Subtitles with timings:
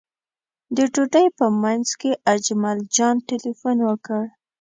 [0.75, 4.23] د ډوډۍ په منځ کې اجمل جان تیلفون وکړ.